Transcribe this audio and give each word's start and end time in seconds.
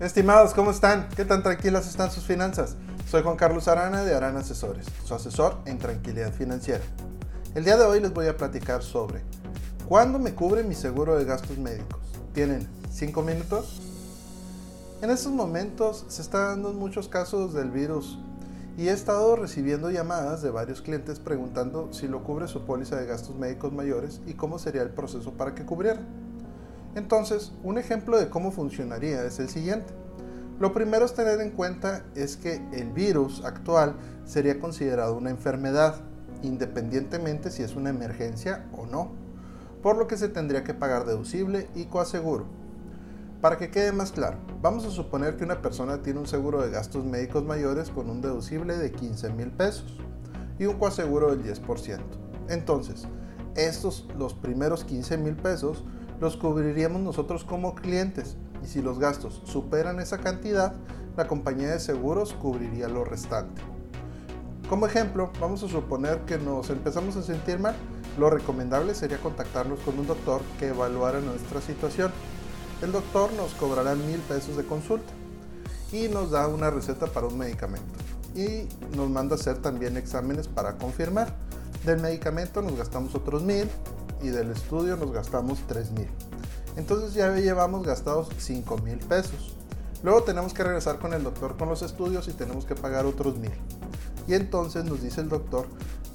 Estimados, 0.00 0.54
¿cómo 0.54 0.72
están? 0.72 1.08
¿Qué 1.14 1.24
tan 1.24 1.44
tranquilas 1.44 1.86
están 1.86 2.10
sus 2.10 2.24
finanzas? 2.24 2.74
Soy 3.08 3.22
Juan 3.22 3.36
Carlos 3.36 3.68
Arana 3.68 4.02
de 4.02 4.12
Arana 4.12 4.40
Asesores, 4.40 4.86
su 5.04 5.14
asesor 5.14 5.58
en 5.66 5.78
tranquilidad 5.78 6.32
financiera. 6.32 6.82
El 7.54 7.64
día 7.64 7.76
de 7.76 7.84
hoy 7.84 8.00
les 8.00 8.12
voy 8.12 8.26
a 8.26 8.36
platicar 8.36 8.82
sobre 8.82 9.22
¿Cuándo 9.88 10.18
me 10.18 10.34
cubre 10.34 10.64
mi 10.64 10.74
seguro 10.74 11.16
de 11.16 11.24
gastos 11.24 11.58
médicos? 11.58 12.00
¿Tienen 12.32 12.68
5 12.90 13.22
minutos? 13.22 13.80
En 15.00 15.10
estos 15.10 15.32
momentos 15.32 16.04
se 16.08 16.22
están 16.22 16.54
dando 16.54 16.72
muchos 16.72 17.06
casos 17.06 17.54
del 17.54 17.70
virus 17.70 18.18
y 18.76 18.88
he 18.88 18.92
estado 18.92 19.36
recibiendo 19.36 19.92
llamadas 19.92 20.42
de 20.42 20.50
varios 20.50 20.82
clientes 20.82 21.20
preguntando 21.20 21.92
si 21.92 22.08
lo 22.08 22.24
cubre 22.24 22.48
su 22.48 22.62
póliza 22.62 22.96
de 22.96 23.06
gastos 23.06 23.36
médicos 23.36 23.72
mayores 23.72 24.20
y 24.26 24.34
cómo 24.34 24.58
sería 24.58 24.82
el 24.82 24.90
proceso 24.90 25.34
para 25.34 25.54
que 25.54 25.64
cubriera. 25.64 26.00
Entonces, 26.94 27.52
un 27.62 27.78
ejemplo 27.78 28.18
de 28.18 28.28
cómo 28.28 28.52
funcionaría 28.52 29.24
es 29.24 29.40
el 29.40 29.48
siguiente. 29.48 29.92
Lo 30.60 30.72
primero 30.72 31.04
es 31.04 31.14
tener 31.14 31.40
en 31.40 31.50
cuenta 31.50 32.04
es 32.14 32.36
que 32.36 32.62
el 32.72 32.92
virus 32.92 33.44
actual 33.44 33.96
sería 34.24 34.60
considerado 34.60 35.16
una 35.16 35.30
enfermedad, 35.30 35.96
independientemente 36.42 37.50
si 37.50 37.62
es 37.62 37.74
una 37.74 37.90
emergencia 37.90 38.66
o 38.72 38.86
no, 38.86 39.12
por 39.82 39.96
lo 39.96 40.06
que 40.06 40.16
se 40.16 40.28
tendría 40.28 40.62
que 40.62 40.72
pagar 40.72 41.06
deducible 41.06 41.68
y 41.74 41.86
coaseguro. 41.86 42.46
Para 43.40 43.58
que 43.58 43.70
quede 43.70 43.92
más 43.92 44.12
claro, 44.12 44.38
vamos 44.62 44.86
a 44.86 44.90
suponer 44.90 45.36
que 45.36 45.44
una 45.44 45.60
persona 45.60 46.00
tiene 46.02 46.20
un 46.20 46.26
seguro 46.26 46.62
de 46.62 46.70
gastos 46.70 47.04
médicos 47.04 47.44
mayores 47.44 47.90
con 47.90 48.08
un 48.08 48.22
deducible 48.22 48.78
de 48.78 48.92
15 48.92 49.30
mil 49.30 49.50
pesos 49.50 49.98
y 50.58 50.66
un 50.66 50.78
coaseguro 50.78 51.34
del 51.34 51.44
10%. 51.44 51.98
Entonces, 52.48 53.06
estos, 53.56 54.08
los 54.16 54.34
primeros 54.34 54.84
15 54.84 55.18
mil 55.18 55.36
pesos, 55.36 55.84
los 56.20 56.36
cubriríamos 56.36 57.00
nosotros 57.00 57.44
como 57.44 57.74
clientes 57.74 58.36
y 58.62 58.68
si 58.68 58.82
los 58.82 58.98
gastos 58.98 59.42
superan 59.44 60.00
esa 60.00 60.18
cantidad, 60.18 60.74
la 61.16 61.26
compañía 61.26 61.68
de 61.68 61.80
seguros 61.80 62.32
cubriría 62.32 62.88
lo 62.88 63.04
restante. 63.04 63.62
Como 64.68 64.86
ejemplo, 64.86 65.30
vamos 65.40 65.62
a 65.62 65.68
suponer 65.68 66.20
que 66.20 66.38
nos 66.38 66.70
empezamos 66.70 67.16
a 67.16 67.22
sentir 67.22 67.58
mal. 67.58 67.74
Lo 68.18 68.30
recomendable 68.30 68.94
sería 68.94 69.18
contactarnos 69.18 69.78
con 69.80 69.98
un 69.98 70.06
doctor 70.06 70.40
que 70.58 70.68
evaluara 70.68 71.20
nuestra 71.20 71.60
situación. 71.60 72.10
El 72.80 72.92
doctor 72.92 73.32
nos 73.34 73.52
cobrará 73.54 73.94
mil 73.94 74.18
pesos 74.20 74.56
de 74.56 74.64
consulta 74.64 75.12
y 75.92 76.08
nos 76.08 76.30
da 76.30 76.48
una 76.48 76.70
receta 76.70 77.06
para 77.06 77.26
un 77.26 77.38
medicamento. 77.38 77.86
Y 78.34 78.66
nos 78.96 79.10
manda 79.10 79.36
hacer 79.36 79.58
también 79.58 79.96
exámenes 79.96 80.48
para 80.48 80.76
confirmar. 80.76 81.34
Del 81.84 82.00
medicamento 82.00 82.62
nos 82.62 82.76
gastamos 82.76 83.14
otros 83.14 83.42
mil 83.42 83.68
y 84.24 84.30
del 84.30 84.50
estudio 84.50 84.96
nos 84.96 85.12
gastamos 85.12 85.58
3 85.68 85.92
mil. 85.92 86.08
Entonces 86.76 87.14
ya 87.14 87.32
llevamos 87.34 87.86
gastados 87.86 88.28
5 88.38 88.78
mil 88.78 88.98
pesos. 88.98 89.54
Luego 90.02 90.22
tenemos 90.22 90.54
que 90.54 90.64
regresar 90.64 90.98
con 90.98 91.12
el 91.12 91.22
doctor 91.22 91.56
con 91.56 91.68
los 91.68 91.82
estudios 91.82 92.26
y 92.28 92.32
tenemos 92.32 92.64
que 92.64 92.74
pagar 92.74 93.06
otros 93.06 93.38
mil. 93.38 93.52
Y 94.26 94.34
entonces 94.34 94.84
nos 94.84 95.02
dice 95.02 95.20
el 95.20 95.28
doctor 95.28 95.66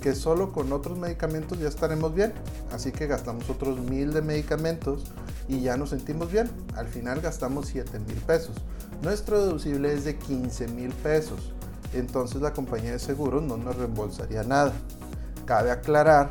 que 0.02 0.16
solo 0.16 0.52
con 0.52 0.72
otros 0.74 0.98
medicamentos 0.98 1.60
ya 1.60 1.68
estaremos 1.68 2.14
bien. 2.14 2.34
Así 2.74 2.92
que 2.92 3.08
gastamos 3.08 3.50
otros 3.50 3.80
mil 3.80 4.12
de 4.12 4.22
medicamentos 4.22 5.06
y 5.48 5.62
ya 5.62 5.78
nos 5.78 5.92
sentimos 5.92 6.32
bien. 6.32 6.50
Al 6.76 6.88
final 6.88 7.22
gastamos 7.22 7.68
7 7.68 8.00
mil 8.00 8.18
pesos. 8.18 8.56
Nuestro 9.04 9.40
deducible 9.40 9.94
es 9.94 10.04
de 10.04 10.18
15 10.18 10.68
mil 10.70 10.92
pesos. 10.92 11.54
Entonces 11.94 12.42
la 12.42 12.54
compañía 12.54 12.92
de 12.92 13.00
seguros 13.00 13.44
no 13.44 13.58
nos 13.58 13.76
reembolsaría 13.76 14.44
nada. 14.44 14.74
Cabe 15.46 15.72
aclarar 15.72 16.30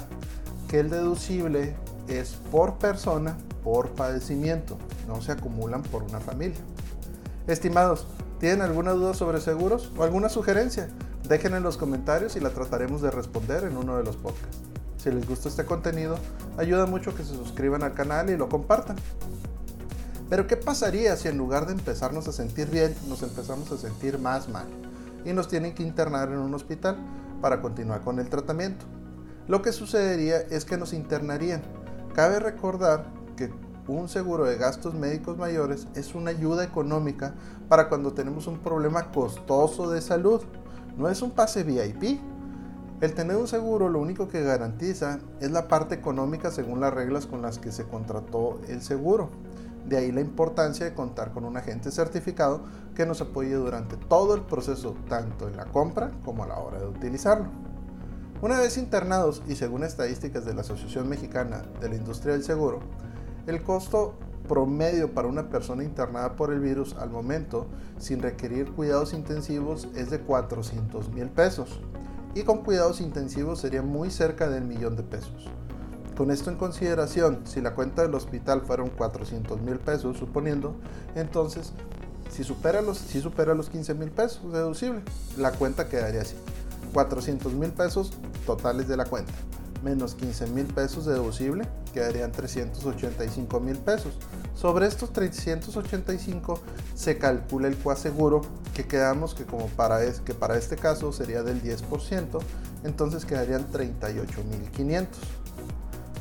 que 0.69 0.81
el 0.81 0.91
deducible 0.91 1.75
es 2.09 2.37
por 2.53 2.79
persona, 2.79 3.37
por 3.65 3.91
padecimiento, 3.91 4.77
no 5.07 5.21
se 5.23 5.33
acumulan 5.33 5.83
por 5.83 6.03
una 6.03 6.21
familia. 6.21 6.59
Estimados, 7.47 8.07
¿tienen 8.39 8.63
alguna 8.63 8.93
duda 8.93 9.15
sobre 9.15 9.41
seguros 9.41 9.91
o 9.97 10.05
alguna 10.05 10.29
sugerencia? 10.29 10.91
Dejen 11.27 11.55
en 11.55 11.63
los 11.63 11.77
comentarios 11.79 12.37
y 12.37 12.41
la 12.41 12.51
trataremos 12.51 13.03
de 13.03 13.11
responder 13.11 13.65
en 13.65 13.77
uno 13.77 13.97
de 13.97 14.05
los 14.05 14.17
podcasts. 14.17 14.59
Si 14.99 15.11
les 15.11 15.27
gusta 15.27 15.49
este 15.49 15.65
contenido, 15.65 16.19
ayuda 16.57 16.87
mucho 16.87 17.15
que 17.15 17.25
se 17.25 17.35
suscriban 17.35 17.83
al 17.83 17.95
canal 17.95 18.31
y 18.31 18.37
lo 18.37 18.49
compartan. 18.49 18.97
Pero 20.29 20.47
¿qué 20.47 20.57
pasaría 20.57 21.17
si 21.17 21.29
en 21.29 21.39
lugar 21.39 21.67
de 21.67 21.73
empezarnos 21.73 22.29
a 22.29 22.33
sentir 22.33 22.69
bien, 22.69 22.95
nos 23.09 23.23
empezamos 23.23 23.73
a 23.73 23.79
sentir 23.79 24.19
más 24.19 24.49
mal 24.49 24.67
y 25.25 25.33
nos 25.33 25.49
tienen 25.49 25.75
que 25.75 25.83
internar 25.83 26.29
en 26.29 26.39
un 26.39 26.53
hospital 26.53 26.99
para 27.41 27.63
continuar 27.63 28.03
con 28.03 28.19
el 28.19 28.29
tratamiento? 28.29 28.85
Lo 29.49 29.63
que 29.63 29.73
sucedería 29.73 30.41
es 30.51 30.67
que 30.67 30.77
nos 30.77 30.93
internarían. 30.93 31.63
Cabe 32.15 32.39
recordar 32.39 33.07
que 33.35 33.51
un 33.87 34.11
seguro 34.11 34.45
de 34.45 34.59
gastos 34.59 34.93
médicos 34.93 35.39
mayores 35.39 35.89
es 35.95 36.15
una 36.15 36.33
ayuda 36.33 36.65
económica 36.65 37.35
para 37.67 37.89
cuando 37.89 38.13
tenemos 38.13 38.47
un 38.47 38.59
problema 38.59 39.11
costoso 39.11 39.91
de 39.91 40.03
salud. 40.03 40.43
No 40.99 41.09
es 41.09 41.23
un 41.23 41.31
pase 41.31 41.63
VIP. 41.63 42.21
El 43.01 43.15
tener 43.15 43.37
un 43.37 43.49
seguro 43.49 43.89
lo 43.89 44.01
único 44.01 44.29
que 44.29 44.43
garantiza 44.43 45.19
es 45.41 45.51
la 45.51 45.67
parte 45.67 45.95
económica 45.95 46.51
según 46.51 46.81
las 46.81 46.93
reglas 46.93 47.25
con 47.25 47.41
las 47.41 47.59
que 47.59 47.73
se 47.73 47.85
contrató 47.85 48.61
el 48.69 48.83
seguro. 48.83 49.31
De 49.87 49.97
ahí 49.97 50.13
la 50.13 50.21
importancia 50.21 50.85
de 50.85 50.93
contar 50.93 51.33
con 51.33 51.47
un 51.47 51.57
agente 51.57 51.91
certificado 51.91 52.65
que 52.95 53.07
nos 53.07 53.23
apoye 53.23 53.55
durante 53.55 53.97
todo 53.97 54.35
el 54.35 54.43
proceso, 54.43 54.95
tanto 55.09 55.49
en 55.49 55.57
la 55.57 55.65
compra 55.65 56.11
como 56.23 56.45
a 56.45 56.49
la 56.49 56.59
hora 56.59 56.81
de 56.81 56.87
utilizarlo. 56.87 57.68
Una 58.41 58.61
vez 58.61 58.79
internados 58.79 59.43
y 59.49 59.57
según 59.57 59.83
estadísticas 59.83 60.45
de 60.45 60.55
la 60.55 60.61
Asociación 60.61 61.09
Mexicana 61.09 61.65
de 61.81 61.89
la 61.89 61.97
Industria 61.97 62.35
del 62.35 62.45
Seguro, 62.45 62.79
el 63.49 63.65
costo 63.65 64.15
promedio 64.47 65.13
para 65.13 65.27
una 65.27 65.49
persona 65.49 65.83
internada 65.83 66.37
por 66.37 66.53
el 66.53 66.61
virus 66.61 66.95
al 66.95 67.11
momento, 67.11 67.67
sin 67.99 68.23
requerir 68.23 68.71
cuidados 68.71 69.13
intensivos, 69.13 69.89
es 69.97 70.11
de 70.11 70.21
400 70.21 71.11
mil 71.11 71.29
pesos. 71.31 71.81
Y 72.37 72.45
con 72.45 72.59
cuidados 72.63 73.01
intensivos 73.01 73.59
sería 73.59 73.83
muy 73.83 74.09
cerca 74.09 74.49
del 74.49 74.63
millón 74.65 74.95
de 74.95 75.03
pesos. 75.03 75.51
Con 76.17 76.31
esto 76.31 76.49
en 76.49 76.59
consideración, 76.59 77.41
si 77.45 77.61
la 77.61 77.75
cuenta 77.75 78.03
del 78.03 78.15
hospital 78.15 78.63
fueron 78.63 78.91
400 78.91 79.61
mil 79.63 79.81
pesos, 79.81 80.17
suponiendo, 80.17 80.77
entonces, 81.17 81.73
si 82.31 82.45
supera 82.45 82.83
los, 82.83 82.99
si 82.99 83.21
supera 83.21 83.55
los 83.55 83.69
15 83.69 83.95
mil 83.95 84.13
pesos 84.13 84.53
deducible, 84.53 85.03
la 85.37 85.51
cuenta 85.51 85.89
quedaría 85.89 86.23
así. 86.23 86.37
400 86.93 87.53
mil 87.55 87.71
pesos 87.71 88.13
totales 88.47 88.89
de 88.89 88.97
la 88.97 89.05
cuenta, 89.05 89.33
menos 89.83 90.15
15 90.15 90.47
mil 90.49 90.67
pesos 90.67 91.07
deducible, 91.07 91.69
quedarían 91.93 92.33
385 92.33 93.61
mil 93.61 93.77
pesos. 93.79 94.15
Sobre 94.55 94.87
estos 94.87 95.13
385 95.13 96.61
se 96.95 97.19
calcula 97.19 97.69
el 97.69 97.77
coaseguro, 97.77 98.43
que 98.75 98.87
quedamos 98.87 99.35
que 99.35 99.45
como 99.45 99.67
para, 99.69 100.03
es, 100.03 100.21
que 100.21 100.35
para 100.35 100.57
este 100.57 100.77
caso 100.77 101.13
sería 101.13 101.43
del 101.43 101.63
10%, 101.63 102.41
entonces 102.85 103.25
quedarían 103.25 103.71
38 103.71 104.45
mil 104.51 104.71
500. 104.71 105.21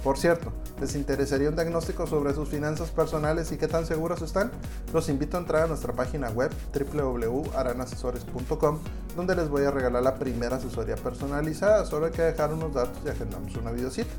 Por 0.04 0.18
cierto, 0.18 0.54
¿les 0.80 0.96
interesaría 0.96 1.50
un 1.50 1.56
diagnóstico 1.56 2.08
sobre 2.08 2.34
sus 2.34 2.48
finanzas 2.48 2.92
personales 2.92 3.52
y 3.52 3.58
qué 3.58 3.68
tan 3.68 3.86
seguros 3.86 4.22
están? 4.22 4.52
Los 4.94 5.10
invito 5.10 5.38
a 5.38 5.42
entrar 5.42 5.64
a 5.64 5.68
nuestra 5.68 5.94
página 5.94 6.30
web 6.30 6.52
www.aranasesores.com 6.74 8.80
donde 9.16 9.36
les 9.36 9.50
voy 9.50 9.66
a 9.66 9.72
regalar 9.72 10.04
la 10.04 10.16
primera 10.16 10.58
asesoría 10.58 10.96
personalizada. 10.96 11.86
Solo 11.86 12.06
hay 12.06 12.12
que 12.12 12.22
dejar 12.22 12.54
unos 12.54 12.74
datos 12.74 12.98
y 13.06 13.10
agendamos 13.10 13.56
una 13.56 13.72
videocita. 13.72 14.12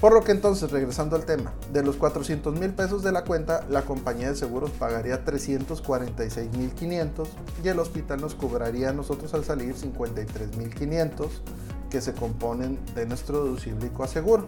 Por 0.00 0.12
lo 0.12 0.22
que 0.22 0.32
entonces, 0.32 0.70
regresando 0.70 1.16
al 1.16 1.24
tema, 1.24 1.54
de 1.72 1.82
los 1.82 1.96
400 1.96 2.60
mil 2.60 2.72
pesos 2.74 3.02
de 3.02 3.12
la 3.12 3.24
cuenta, 3.24 3.64
la 3.70 3.82
compañía 3.82 4.28
de 4.28 4.36
seguros 4.36 4.70
pagaría 4.70 5.24
346 5.24 6.56
mil 6.56 6.70
500 6.72 7.28
y 7.64 7.68
el 7.68 7.78
hospital 7.78 8.20
nos 8.20 8.34
cobraría 8.34 8.90
a 8.90 8.92
nosotros 8.92 9.32
al 9.32 9.44
salir 9.44 9.74
53 9.74 10.58
mil 10.58 10.74
500 10.74 11.42
que 11.90 12.00
se 12.00 12.12
componen 12.12 12.78
de 12.94 13.06
nuestro 13.06 13.44
deducible 13.44 13.86
y 13.86 13.90
coaseguro. 13.90 14.46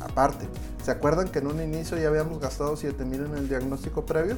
Aparte, 0.00 0.48
¿se 0.82 0.90
acuerdan 0.90 1.28
que 1.28 1.40
en 1.40 1.46
un 1.46 1.60
inicio 1.60 1.98
ya 1.98 2.08
habíamos 2.08 2.40
gastado 2.40 2.76
7 2.76 3.04
mil 3.04 3.24
en 3.24 3.34
el 3.34 3.48
diagnóstico 3.48 4.06
previo? 4.06 4.36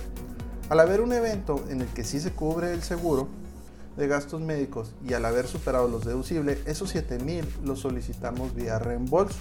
Al 0.68 0.80
haber 0.80 1.00
un 1.00 1.12
evento 1.12 1.62
en 1.68 1.82
el 1.82 1.86
que 1.88 2.04
sí 2.04 2.20
se 2.20 2.32
cubre 2.32 2.72
el 2.72 2.82
seguro 2.82 3.28
de 3.97 4.09
gastos 4.09 4.41
médicos 4.41 4.94
y 5.06 5.12
al 5.12 5.24
haber 5.24 5.47
superado 5.47 5.88
los 5.88 6.04
deducibles, 6.04 6.59
esos 6.66 6.91
7 6.91 7.18
mil 7.18 7.47
los 7.62 7.80
solicitamos 7.80 8.54
vía 8.54 8.78
reembolso. 8.78 9.38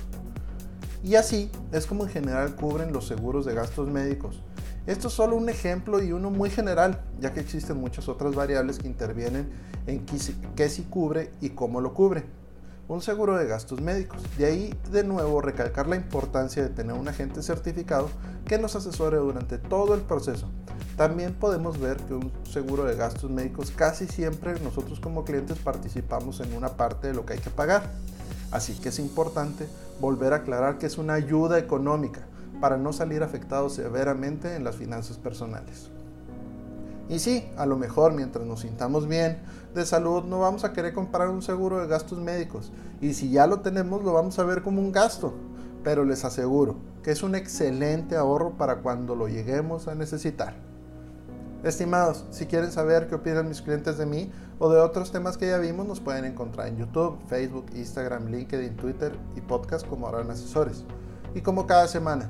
Y 1.03 1.15
así 1.15 1.49
es 1.71 1.87
como 1.87 2.03
en 2.03 2.09
general 2.09 2.55
cubren 2.55 2.93
los 2.93 3.07
seguros 3.07 3.45
de 3.45 3.55
gastos 3.55 3.87
médicos. 3.87 4.43
Esto 4.87 5.07
es 5.07 5.13
solo 5.13 5.35
un 5.35 5.49
ejemplo 5.49 6.01
y 6.01 6.11
uno 6.11 6.29
muy 6.29 6.49
general, 6.49 7.03
ya 7.19 7.33
que 7.33 7.39
existen 7.39 7.77
muchas 7.77 8.09
otras 8.09 8.35
variables 8.35 8.77
que 8.77 8.87
intervienen 8.87 9.49
en 9.87 10.05
qué 10.05 10.69
sí 10.69 10.87
cubre 10.89 11.31
y 11.39 11.51
cómo 11.51 11.81
lo 11.81 11.93
cubre. 11.93 12.23
Un 12.91 13.01
seguro 13.01 13.37
de 13.37 13.47
gastos 13.47 13.79
médicos. 13.79 14.19
De 14.37 14.45
ahí, 14.45 14.77
de 14.91 15.05
nuevo, 15.05 15.39
recalcar 15.39 15.87
la 15.87 15.95
importancia 15.95 16.61
de 16.61 16.67
tener 16.67 16.93
un 16.93 17.07
agente 17.07 17.41
certificado 17.41 18.09
que 18.43 18.57
nos 18.57 18.75
asesore 18.75 19.15
durante 19.15 19.57
todo 19.57 19.95
el 19.95 20.01
proceso. 20.01 20.49
También 20.97 21.33
podemos 21.33 21.79
ver 21.79 21.95
que 21.95 22.15
un 22.15 22.33
seguro 22.43 22.83
de 22.83 22.97
gastos 22.97 23.31
médicos 23.31 23.71
casi 23.73 24.07
siempre 24.07 24.59
nosotros 24.59 24.99
como 24.99 25.23
clientes 25.23 25.57
participamos 25.57 26.41
en 26.41 26.53
una 26.53 26.75
parte 26.75 27.07
de 27.07 27.13
lo 27.13 27.25
que 27.25 27.31
hay 27.31 27.39
que 27.39 27.49
pagar. 27.49 27.89
Así 28.51 28.73
que 28.73 28.89
es 28.89 28.99
importante 28.99 29.69
volver 30.01 30.33
a 30.33 30.37
aclarar 30.37 30.77
que 30.77 30.87
es 30.87 30.97
una 30.97 31.13
ayuda 31.13 31.59
económica 31.59 32.27
para 32.59 32.75
no 32.75 32.91
salir 32.91 33.23
afectados 33.23 33.73
severamente 33.73 34.57
en 34.57 34.65
las 34.65 34.75
finanzas 34.75 35.17
personales. 35.17 35.89
Y 37.11 37.19
sí, 37.19 37.45
a 37.57 37.65
lo 37.65 37.75
mejor 37.75 38.13
mientras 38.13 38.45
nos 38.45 38.61
sintamos 38.61 39.05
bien 39.05 39.39
de 39.75 39.85
salud 39.85 40.23
no 40.23 40.39
vamos 40.39 40.63
a 40.63 40.71
querer 40.71 40.93
comprar 40.93 41.27
un 41.27 41.41
seguro 41.41 41.79
de 41.79 41.87
gastos 41.87 42.19
médicos. 42.19 42.71
Y 43.01 43.15
si 43.15 43.29
ya 43.29 43.47
lo 43.47 43.59
tenemos 43.59 44.01
lo 44.01 44.13
vamos 44.13 44.39
a 44.39 44.45
ver 44.45 44.61
como 44.61 44.81
un 44.81 44.93
gasto. 44.93 45.33
Pero 45.83 46.05
les 46.05 46.23
aseguro 46.23 46.77
que 47.03 47.11
es 47.11 47.21
un 47.21 47.35
excelente 47.35 48.15
ahorro 48.15 48.51
para 48.51 48.77
cuando 48.77 49.13
lo 49.15 49.27
lleguemos 49.27 49.89
a 49.89 49.95
necesitar. 49.95 50.53
Estimados, 51.65 52.23
si 52.31 52.45
quieren 52.45 52.71
saber 52.71 53.09
qué 53.09 53.15
opinan 53.15 53.49
mis 53.49 53.61
clientes 53.61 53.97
de 53.97 54.05
mí 54.05 54.31
o 54.57 54.71
de 54.71 54.79
otros 54.79 55.11
temas 55.11 55.35
que 55.35 55.49
ya 55.49 55.57
vimos, 55.57 55.85
nos 55.85 55.99
pueden 55.99 56.23
encontrar 56.23 56.67
en 56.67 56.77
YouTube, 56.77 57.19
Facebook, 57.27 57.65
Instagram, 57.75 58.27
LinkedIn, 58.27 58.77
Twitter 58.77 59.17
y 59.35 59.41
podcast 59.41 59.85
como 59.85 60.07
Arana 60.07 60.31
Asesores. 60.31 60.85
Y 61.35 61.41
como 61.41 61.67
cada 61.67 61.89
semana, 61.89 62.29